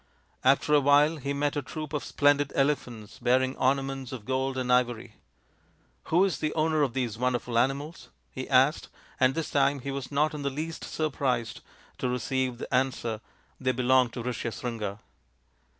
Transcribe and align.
After 0.43 0.73
a 0.73 0.79
while 0.79 1.17
he 1.17 1.31
met 1.31 1.55
a 1.55 1.61
troop 1.61 1.93
of 1.93 2.03
splendid 2.03 2.51
elephants 2.55 3.19
bearing 3.19 3.55
ornaments 3.57 4.11
of 4.11 4.25
gold 4.25 4.57
and 4.57 4.73
ivory." 4.73 5.17
Who 6.05 6.25
is 6.25 6.39
the 6.39 6.51
owner 6.55 6.81
of 6.81 6.95
these 6.95 7.19
wonderful 7.19 7.55
animals?" 7.55 8.09
he 8.31 8.49
asked, 8.49 8.89
and 9.19 9.35
this 9.35 9.51
time 9.51 9.81
he 9.81 9.91
was 9.91 10.11
not 10.11 10.33
in 10.33 10.41
the 10.41 10.49
least 10.49 10.83
surprised 10.85 11.61
to 11.99 12.09
receive 12.09 12.57
the 12.57 12.73
answer," 12.73 13.21
They 13.61 13.73
belong 13.73 14.09
to 14.09 14.23
Rishyasringa." 14.23 14.97